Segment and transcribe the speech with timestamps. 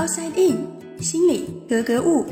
[0.00, 0.66] Outside In，
[1.02, 2.24] 心里格格物。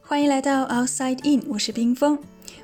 [0.00, 2.18] 欢迎来到 Outside In，我是冰峰。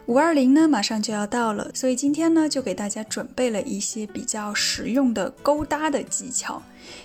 [0.06, 6.61] 五二零呢，马上就要到了，所以今天呢，就给大家准备了一些比较实用的勾搭的技巧。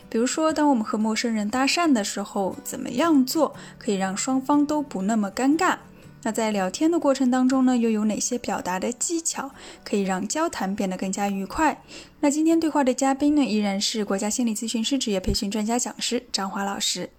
[0.09, 5.77] 比如说，当我们和陌生人搭讪的时候，怎么样做可以让双方都不那么尴尬？
[6.23, 9.51] 那在聊天的过程当中呢，又有哪些表达的技巧
[9.83, 11.81] 可以让交谈变得更加愉快？
[12.19, 17.09] 那今天对话的嘉宾呢，依然是国家心理咨询师职业培训专家讲师张华老师。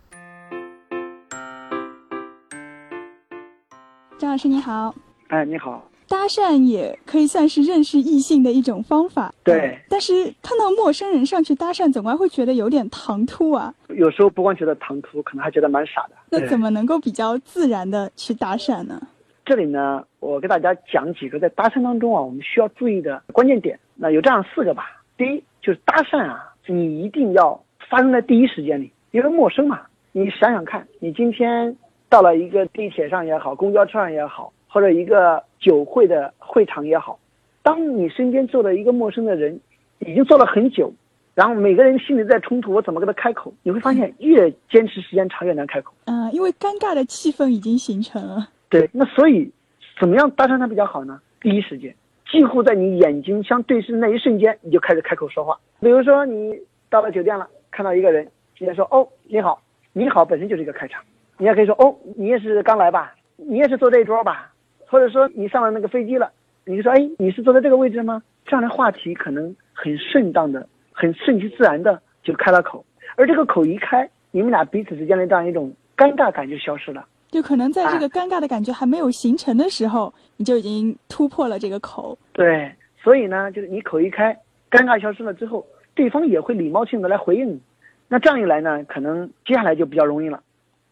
[4.19, 4.95] 张老师你好。
[5.29, 5.83] 哎，你好。
[6.09, 9.33] 搭讪也可以算是认识异性的一种方法。
[9.45, 9.79] 对。
[9.89, 13.73] 但是看到陌生人上去搭讪，总归会觉得有点唐突啊。
[13.89, 16.17] 有时候不光觉得唐突，可能还觉得蛮傻的。
[16.31, 19.01] 那怎么能够比较自然的去搭讪呢？
[19.45, 23.79] 这里呢，我给大家讲几个在搭讪当中啊，我们需要注意的关键点。
[23.95, 25.03] 那有这样四个吧。
[25.17, 29.81] 第一就是搭讪啊，你一定要发生在第一时间里，因为陌生嘛。
[30.13, 31.77] 你想想看，你今天
[32.09, 34.53] 到了一个地铁上也好，公交车上也好。
[34.69, 37.19] 或者一个酒会的会场也好，
[37.63, 39.59] 当你身边坐了一个陌生的人，
[39.99, 40.93] 已经坐了很久，
[41.35, 43.53] 然后每个人心里在冲突，我怎么跟他开口？
[43.63, 45.93] 你会发现越坚持时间长越难开口。
[46.05, 48.49] 嗯，因为尴尬的气氛已经形成了。
[48.69, 49.51] 对，那所以
[49.99, 51.21] 怎么样搭讪他比较好呢？
[51.41, 51.95] 第一时间，
[52.31, 55.59] 几乎在你眼睛相对视的那一瞬间，你就开始开口说话。
[55.81, 56.59] 比如说你
[56.91, 61.03] 到了酒店了，看到一个人，直接说：“哦，你好，你好”，本身就是一个开场。
[61.39, 63.15] 你也可以说：“哦，你也是刚来吧？
[63.37, 64.53] 你也是坐这一桌吧？”
[64.89, 66.31] 或者说你上了那个飞机了，
[66.65, 68.23] 你就说哎，你是坐在这个位置吗？
[68.47, 72.85] 这样的话题可能很顺当的、很顺其自然的就开了口，
[73.17, 77.07] 而这个口一开，你们俩彼此之间的这样一种尴尬感就消失了。
[77.29, 82.17] 就可能在这个尴尬的感觉还没有形成的时候，你就已经突破了这个口。
[82.33, 82.73] 对，
[83.03, 84.35] 所以呢，就是你口一开，
[84.71, 87.61] 尴尬消失了之后，对方也会礼貌性的来回应你。
[88.09, 90.43] 那这样一来呢，可能接下来就比较容易了。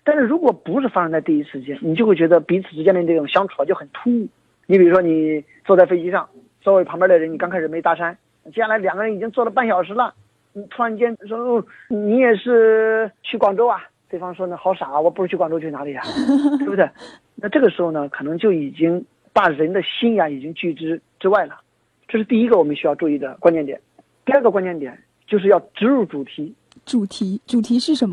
[0.07, 4.29] 但是如果不是发生在第一时间，你就会觉得彼此之间的这种相处啊就很突兀。
[4.67, 6.29] 你比如说，你坐在飞机上，
[6.61, 8.15] 座位旁边的人你刚开始没搭讪，
[8.45, 10.15] 接下来两个人已经坐了半小时了，
[10.53, 13.83] 你突然间说你也是去广州啊？
[14.09, 16.03] 对方说呢，好傻啊，我不是去广州去哪里呀？
[16.61, 16.89] 对不对？
[17.35, 21.61] 那这个时候呢，可能就已经把人的心呀已经拒之之外了。
[22.07, 23.81] 这是第一个我们需要注意的关键点。
[24.25, 24.97] 第二个关键点
[25.27, 26.55] 就是要植入主题。
[26.85, 28.13] 主题，主题是什么？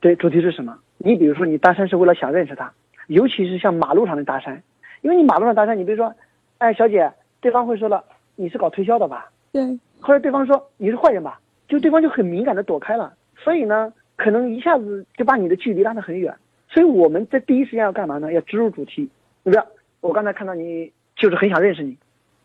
[0.00, 0.78] 对，对，主题是什么？
[1.04, 2.72] 你比如说，你搭讪是为了想认识他，
[3.08, 4.58] 尤其是像马路上的搭讪，
[5.02, 6.14] 因为你马路上搭讪，你比如说，
[6.56, 8.02] 哎，小姐，对方会说了，
[8.36, 9.30] 你是搞推销的吧？
[9.52, 9.78] 对。
[10.00, 11.38] 或者对方说你是坏人吧？
[11.68, 16.34] 就对方就很敏感的躲开了，所以呢，可能一下子就把你的距离拉得很远。
[16.70, 18.32] 所以我们在第一时间要干嘛呢？
[18.32, 19.08] 要植入主题。
[19.42, 19.66] 你不要，
[20.00, 21.98] 我刚才看到你就是很想认识你，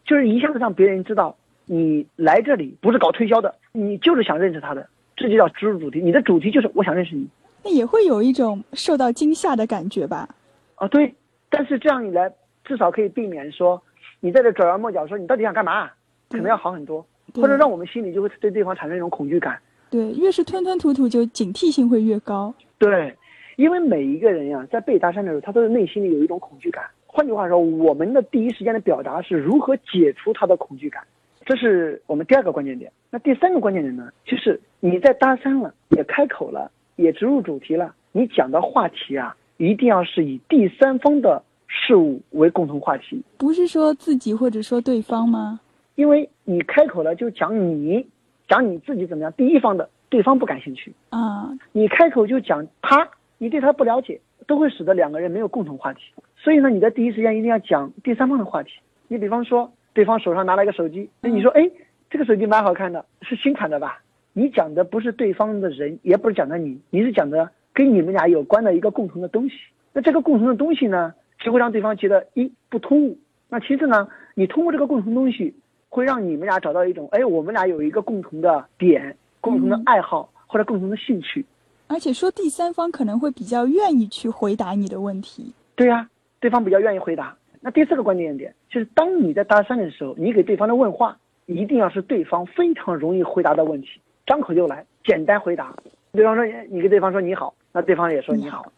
[0.03, 6.01] 就是一下子让别人知道你来这里不是搞推销的，你就是想认识他的，这就叫植入主题。
[6.01, 7.25] 你的主题就是我想认识你。
[7.63, 10.27] 那也会有一种受到惊吓的感觉吧？
[10.75, 11.13] 啊，对，
[11.49, 12.31] 但是这样一来，
[12.63, 13.81] 至少可以避免说
[14.21, 15.89] 你在这拐弯抹角，说你到底想干嘛，
[16.29, 17.05] 可能要好很多，
[17.35, 19.59] 或者让我们心里就会对对方产生一种恐惧感。
[19.89, 22.53] 对，越是吞吞吐吐，就警惕性会越高。
[22.77, 23.15] 对，
[23.57, 26.83] 因为每一个人呀，在被搭讪的时候，他都是内心里有一种恐惧感。
[27.05, 31.03] 换句话说，我们的第一时间的表达是如何解除他的恐惧感，
[31.43, 32.91] 这是我们第二个关键点。
[33.09, 36.71] 那第三个关键点呢，就是你在搭讪了，也开口了。
[36.99, 45.61] 也植入主题了，你讲的话题啊，一定要是以第三方的事物为共同话题，不是说自己或者说对方吗？
[45.95, 48.05] 因为你开口了就讲你，
[48.49, 56.01] 讲你自己怎么样，第一方的对方不感兴趣啊，你开口就讲他，你对他不了解，都会使得两个人没有共同话题。
[56.35, 58.71] 所以呢，你在第一时间一定要讲第三方的话题。
[59.07, 61.69] 你比方说，对方手上拿了一个手机，那你说，哎，
[62.09, 64.01] 这个手机蛮好看的，是新款的吧？
[64.33, 69.55] 你讲的不是对方的人，也不是讲的你，你是讲的跟你们俩有关的一个共同的东西。
[69.91, 73.17] 那这个共同的东西呢，就会让对方觉得一不突兀。
[73.49, 75.55] 那其次呢，你通过这个共同东西，
[75.89, 81.43] 会让你们俩找到一种，哎，我们俩有一个共同的点，共同的爱好或者共同的兴趣。
[81.87, 85.51] 而且说第三方可能会比较愿意去回答你的问题。
[85.75, 86.07] 对呀，
[86.39, 87.35] 对方比较愿意回答。
[87.61, 91.17] 那第四个关键点就是，当你在搭讪的时候，你给对方的问话
[91.47, 93.99] 一定要是对方非常容易回答的问题。
[94.29, 95.75] 张口就来，简单回答。
[96.11, 98.71] 对方说，你跟对方说你好，那对方也说你好。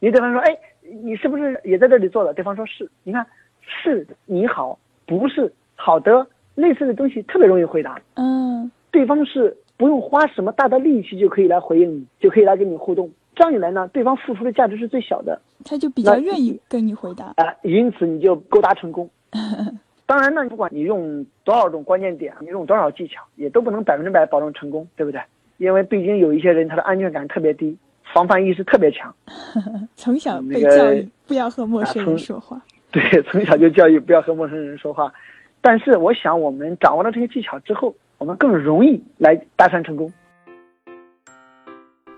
[0.00, 0.56] 你对方说，哎，
[1.02, 2.32] 你是不是也在这里做的？
[2.32, 2.90] 对方说是。
[3.04, 3.26] 你看，
[3.60, 8.00] 是你好，不是好的，类似的东西特别容易回答。
[8.14, 13.10] 嗯，对方是不用花什么大的力气就可以来回应你，就可以来跟你互动。
[13.34, 17.34] 这样一来呢，对方付出的价值是最小的，他就比较愿意跟你回答。
[17.36, 19.10] 啊，因此你就勾搭成功。
[20.06, 25.20] 当然呢，不管你用多少种关键点，你用多少技巧，也都不能百分之百保证成功，对不对？
[25.58, 27.76] 因为毕竟有一些人他的安全感特别低，
[28.14, 29.12] 防范意识特别强，
[29.96, 32.60] 从小被教育不要和陌生人说话。
[32.92, 35.12] 对，从小就教育不要和陌生人说话。
[35.60, 40.12] 但是我想，我们掌握了这些技巧之后，我们更容易来搭讪成功。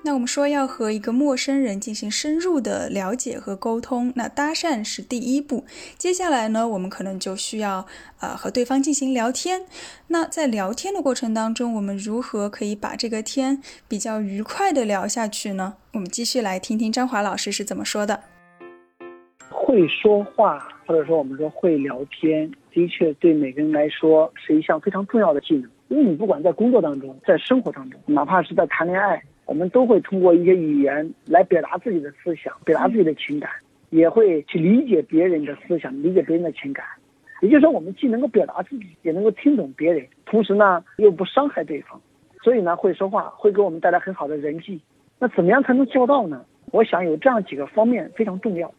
[0.08, 5.66] 那我们说要和一个陌生人进行深入的了解和沟通，那搭讪是第一步。
[5.98, 7.86] 接下来呢，我们可能就需要
[8.18, 9.66] 呃和对方进行聊天。
[10.06, 15.74] 那在聊天的过程当中，我们如何可以把这个天比较愉快的聊下去呢？
[15.92, 18.18] 我们继续来听听张华老师是怎么说的。
[19.50, 25.70] 会说话，或者说我们说会聊天，的确对每个人来说是一项非常重要的技能。
[25.88, 29.22] 因为你不管在工作当中，在生活当中，哪怕是在谈恋爱。
[29.48, 33.50] 我们都会通过一些语言来表达自己的思想，表达自己的情感，
[33.88, 36.84] 也会去理解别人的思想，理解别人的情感。
[37.40, 41.98] 也就是说，我们既能够表达自己，也能够听懂别人，同时呢又不伤害对方。
[42.42, 44.78] 所以呢，会说话会给我们带来很好的人际。
[45.18, 46.44] 那怎么样才能做到呢？
[46.70, 48.70] 我想有这样几个方面非常重要。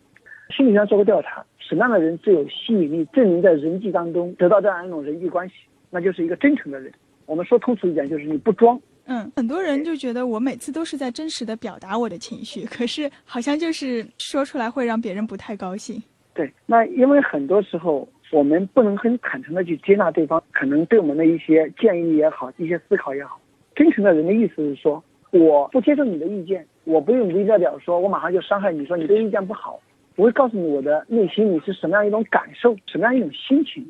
[0.56, 5.56] 心理学上做过调查，什么样的人最有吸引力，最能在人际当中得到这样一种人际关系？
[5.89, 6.92] 那就是一个真诚的人。
[7.25, 8.80] 我们说通俗一点，就是你不装。
[9.12, 16.02] 嗯，很多人就觉得我每次都是在真实的表达我的情绪， 可是好像就是说出来会让别人不太高兴。
[16.36, 23.42] 对，那因为很多时候我们不能很坦诚的去接纳对方可能对我们的一些建议也好，一些思考也好。
[23.76, 29.80] 真诚的人的意思是说，我不接受你的意见，我不用代表说我马上就伤害你，说你这个意见不好。
[30.18, 33.84] 我会告诉你我的内心你是什么样一种感受，什么样一种心情。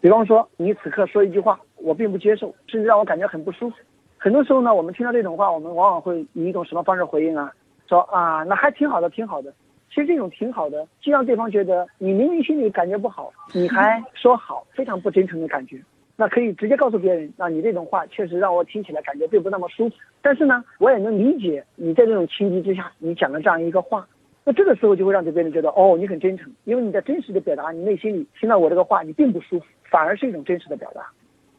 [0.00, 3.76] 比方说，你此刻说一句话，我并不接受，甚至让我感觉很不舒服。
[4.24, 7.52] 很多时候呢，我们听到这种话，我们往往会以一种什么方式回应啊？
[7.86, 9.52] 说啊，那还挺好的，挺好的。
[9.90, 15.78] 其实这种挺好的，既让对方觉得你明明心里感觉不好，你还说好，非常不真诚的感觉。
[16.16, 19.96] 那可以直接告诉别人，那你这种话确实让我听起来感觉并不那么舒服。
[20.22, 24.08] 但是呢，我也能理解你在这种情急之下，你讲了这样一个话。
[24.42, 31.02] 那这个时候就会让别人觉得，哦，你很真诚，因为你在真实的表达你内心里听到我这个话，你并不舒服，反而是一种真实的表达。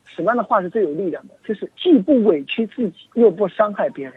[0.05, 1.33] 什么样的话是最有力量的？
[1.43, 4.13] 就是既不委屈自己，又不伤害别人。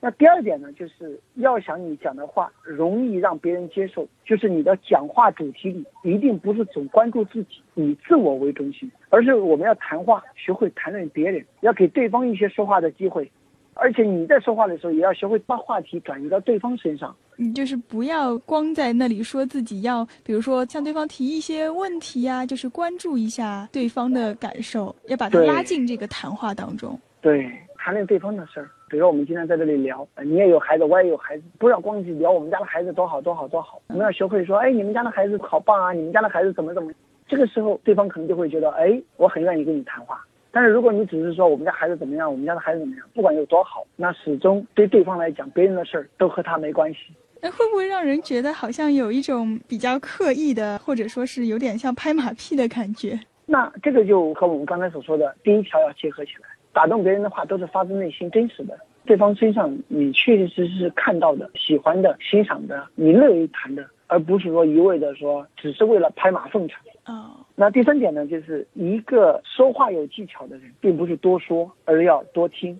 [0.00, 13.30] 那第二点呢，就是要想你讲的话容易让别人接受，就是你的讲话主题里一定不是总关注自己，以自我为中心，而是我们要谈话，学会谈论别人，要给对方一些说话的机会。
[13.74, 17.16] 而且你在说话的时候，也要学会把话题转移到对方身上。
[17.42, 26.96] 嗯，就是不要光在那里说自己，要比如说向对方提一些问题呀，就是关注一下对方的感受，要把他拉进这个谈话当中。
[27.20, 28.70] 对，谈论对方的事儿。
[28.88, 33.80] 比如说我们今天在这里聊，你也有孩子，我也有孩子，不要光去聊我们家的孩子多好多好多好。
[33.88, 36.92] 我们要学会说，哎，你们家的孩子好棒啊，你们家的孩子怎么怎么。
[37.26, 40.24] 这个时候，对方可能就会觉得，哎，我很愿意跟你谈话。
[40.50, 46.98] 但是如果你只是说我们家孩子怎么样，我们家的孩子怎么样，不管有多好，那始终对对方来讲，别人的事儿都和他没关系。
[47.44, 53.18] 那会不会让人觉得好像有一种比较刻意的，或者说是有点像拍马屁的感觉？
[53.46, 66.78] 那这个就和我们刚才所说的第一条要结合起来，打动别人的话都是发自内心、真实的，对方身上你确确实实是看到的、喜欢的、欣赏的，你乐于谈的，而不是说一味的说只是为了拍马奉承。
[67.06, 67.44] 哦。
[67.56, 72.78] 那第三点呢，就是一个说话有技巧的人，并不是多说，而要多听，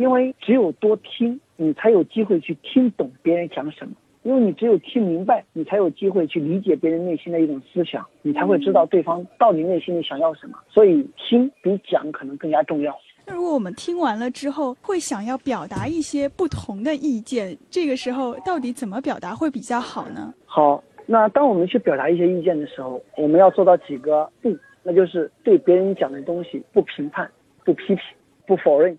[0.00, 3.92] 因为只有多听，你才有机会去听懂别人讲什么。
[4.22, 10.58] 因为你只有听明白，你才有机会去理解别人内心的一种思想，你才会知道对方到底内心里想要什么。
[10.70, 12.98] 所以听比讲可能更加重要。
[13.26, 20.32] 那如果我们听完了之后，会想要表达一些不同的意见，这个时候到底怎么表达会比较好呢？
[20.46, 20.82] 好。
[21.06, 27.28] 那当我们去表达一些意见的时候，我们要做到几个不，那就是对别人讲的东西不评判、
[27.64, 27.98] 不批评、
[28.46, 28.96] 不否认。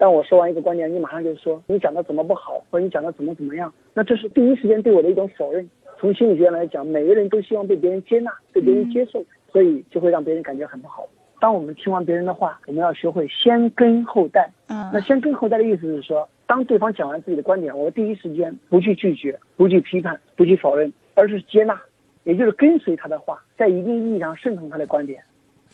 [0.00, 5.68] 当我说完一个观点，你马上就说你讲的怎么不好，或者你讲的怎么怎么样，那这是第一时间对我的一种否认。
[5.98, 11.06] 从心理学来讲，每个人都希望被别人接纳、被别人接受，所以就会让别人感觉很不好。
[11.38, 14.50] 当我们听完别人的话，我们要学会先跟后带。
[14.68, 20.90] 嗯，那先跟后带的意思是说，当对方讲完自己的观点，我第一时间不去拒绝、不去批判、不去否认。
[21.14, 21.78] 而是接纳，
[22.24, 25.22] 也就是跟随他的话，在一定意义上顺从他的观点。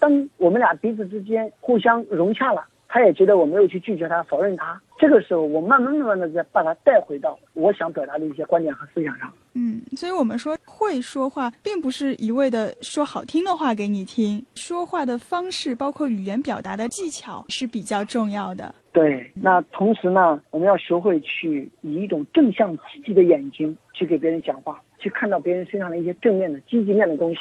[0.00, 4.80] 当我们俩彼此之间互相融洽了，他也觉得我没有去拒绝他、否认他。
[4.98, 9.30] 这个时候，我慢慢慢慢的再把他带回到我想表达的一些观点和思想上。
[9.54, 18.74] 嗯，所以我们说会说话，并不是一味的说好听的话给你听，说话的方式，包括语言表达的技巧是比较重要的。
[18.92, 27.40] 对，那同时呢，我们要学会去以一种正向积极的眼睛去给别人讲话，去看到别人身上的一些正面的积极面的东西。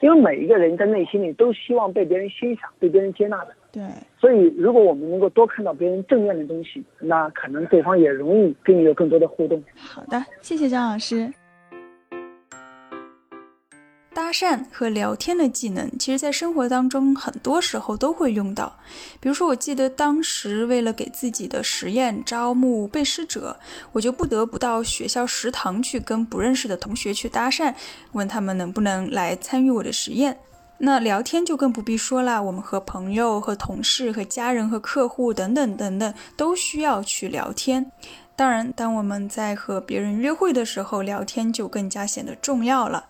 [0.00, 3.54] 因为每一个人在内心里都希望被别人欣赏、被别人接纳的。
[3.72, 3.82] 对。
[4.26, 9.62] 所以，如果我们能够多看到别人正面的东西，那可能对方也容易跟你有更多的互动。
[9.76, 11.32] 好的，谢谢张老师。
[14.12, 18.76] 搭讪和聊天的技能，其实在生活当中很多时候都会用到。
[19.20, 23.56] 比如说，我记得当时为了给自己的实验招募背诗者，
[23.92, 27.72] 我就不得不到学校食堂去跟不认识的同学去搭讪，
[28.10, 30.36] 问他们能不能来参与我的实验。
[30.78, 37.90] 那聊天就更不必说了，我们和朋友、和同事、和家人、和客户等等等等，都需要去聊天。
[38.36, 43.06] 当然，当我们在和别人约会的时候，聊天就更加显得重要了。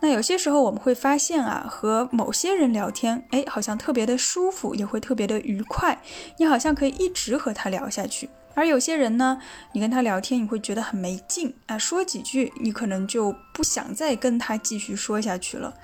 [0.00, 6.02] 那有些时候我们会发现啊，和某些人聊天，哎，好像特别的舒服，也会特别的愉快，
[6.38, 8.28] 你好像可以一直和他聊下去。
[8.54, 9.40] 而有些人呢，
[9.72, 15.74] 你跟他聊天，你会觉得很没劲啊，说几句，你可能就不想再跟他继续说下去了。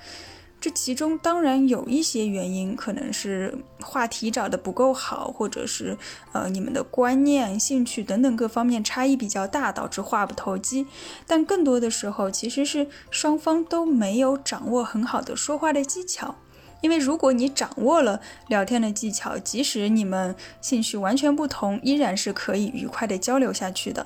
[0.61, 5.97] 这其中当然有一些原因，可能是话题找的不够好，或者是
[6.33, 10.85] 呃你们的观念、兴趣等等各方面差异比较大，导致话不投机。
[11.25, 16.35] 但更多的时候，其实是双方都没有掌握很好的说话的技巧。
[16.81, 24.05] 因为如果你掌握了聊天的技巧，即使你们兴趣完全不同，依然是可以愉快的交流下去的。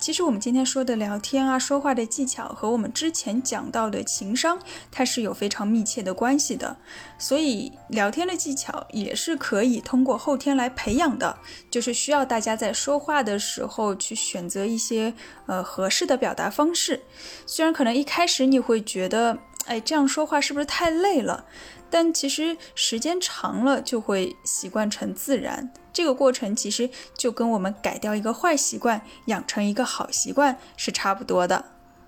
[0.00, 4.58] 其实我们今天说的聊天啊，说话的技巧和我们之前讲到的情商，
[4.90, 6.78] 它是有非常密切的关系的。
[7.18, 11.38] 所以聊天的技巧也是可以通过后天来培养的，
[11.70, 15.12] 就是需要大家在说话的时候去选择一些
[15.44, 17.02] 呃合适的表达方式。
[17.44, 21.44] 虽然可能一开始你会觉得，哎，这样说话是不是太累了？
[21.90, 31.64] 但其实时间长了就会习惯成自然，这个过程其实就跟我们改掉一个坏习惯，养成一个好习惯是差不多的。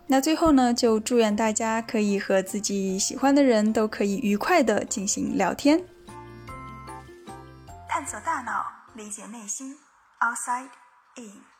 [0.06, 5.84] 那最后呢，就祝愿大家可以和自己喜欢的人都可以愉快的进行聊天，
[7.88, 9.76] 探索大脑，理解内心
[10.20, 10.68] ，outside
[11.16, 11.51] in。